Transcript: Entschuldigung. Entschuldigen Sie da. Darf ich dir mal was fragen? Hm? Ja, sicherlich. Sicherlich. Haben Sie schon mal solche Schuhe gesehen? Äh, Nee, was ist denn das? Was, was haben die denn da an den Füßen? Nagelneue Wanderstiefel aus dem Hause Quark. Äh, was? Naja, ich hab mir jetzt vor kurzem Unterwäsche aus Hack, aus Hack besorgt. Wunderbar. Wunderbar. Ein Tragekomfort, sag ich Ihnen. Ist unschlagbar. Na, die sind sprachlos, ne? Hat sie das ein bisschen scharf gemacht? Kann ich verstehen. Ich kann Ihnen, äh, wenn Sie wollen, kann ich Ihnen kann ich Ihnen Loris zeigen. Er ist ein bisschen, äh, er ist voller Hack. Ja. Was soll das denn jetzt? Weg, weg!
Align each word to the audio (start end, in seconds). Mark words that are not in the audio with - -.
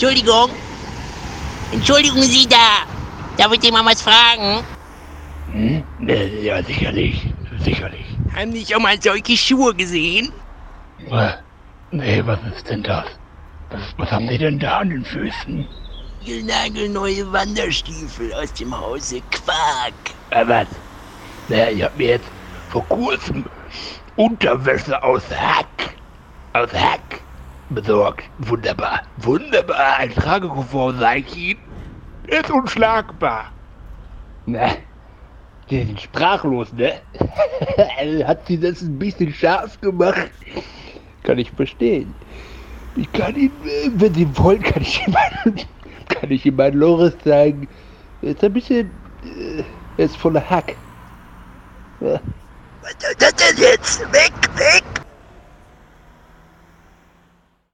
Entschuldigung. 0.00 0.48
Entschuldigen 1.72 2.22
Sie 2.22 2.48
da. 2.48 2.86
Darf 3.36 3.52
ich 3.52 3.60
dir 3.60 3.70
mal 3.70 3.84
was 3.84 4.00
fragen? 4.00 4.64
Hm? 5.52 5.84
Ja, 6.42 6.62
sicherlich. 6.62 7.26
Sicherlich. 7.62 8.06
Haben 8.34 8.52
Sie 8.52 8.64
schon 8.64 8.80
mal 8.82 8.96
solche 8.98 9.36
Schuhe 9.36 9.74
gesehen? 9.74 10.32
Äh, 11.10 11.32
Nee, 11.90 12.22
was 12.24 12.38
ist 12.56 12.70
denn 12.70 12.82
das? 12.82 13.04
Was, 13.68 13.82
was 13.98 14.10
haben 14.10 14.26
die 14.26 14.38
denn 14.38 14.58
da 14.58 14.78
an 14.78 14.88
den 14.88 15.04
Füßen? 15.04 15.68
Nagelneue 16.46 17.30
Wanderstiefel 17.30 18.32
aus 18.32 18.54
dem 18.54 18.74
Hause 18.80 19.20
Quark. 19.30 19.92
Äh, 20.30 20.48
was? 20.48 20.68
Naja, 21.48 21.70
ich 21.72 21.82
hab 21.82 21.98
mir 21.98 22.08
jetzt 22.08 22.28
vor 22.70 22.86
kurzem 22.88 23.44
Unterwäsche 24.16 25.02
aus 25.02 25.24
Hack, 25.30 25.94
aus 26.54 26.72
Hack 26.72 27.20
besorgt. 27.70 28.24
Wunderbar. 28.38 29.02
Wunderbar. 29.18 29.98
Ein 29.98 30.10
Tragekomfort, 30.10 30.94
sag 30.98 31.18
ich 31.18 31.36
Ihnen. 31.36 31.60
Ist 32.26 32.50
unschlagbar. 32.50 33.52
Na, 34.46 34.70
die 35.70 35.84
sind 35.84 36.00
sprachlos, 36.00 36.72
ne? 36.72 37.00
Hat 38.26 38.46
sie 38.46 38.58
das 38.58 38.82
ein 38.82 38.98
bisschen 38.98 39.32
scharf 39.32 39.80
gemacht? 39.80 40.30
Kann 41.22 41.38
ich 41.38 41.50
verstehen. 41.52 42.14
Ich 42.96 43.10
kann 43.12 43.36
Ihnen, 43.36 43.52
äh, 43.64 43.90
wenn 43.94 44.14
Sie 44.14 44.26
wollen, 44.38 44.62
kann 44.62 44.82
ich 44.82 45.06
Ihnen 45.06 45.16
kann 46.08 46.30
ich 46.30 46.44
Ihnen 46.44 46.74
Loris 46.74 47.16
zeigen. 47.22 47.68
Er 48.22 48.30
ist 48.30 48.42
ein 48.42 48.52
bisschen, 48.52 48.90
äh, 49.22 49.62
er 49.96 50.04
ist 50.04 50.16
voller 50.16 50.48
Hack. 50.48 50.76
Ja. 52.00 52.20
Was 52.82 52.96
soll 52.98 53.14
das 53.18 53.34
denn 53.34 53.56
jetzt? 53.58 54.00
Weg, 54.12 54.32
weg! 54.56 54.89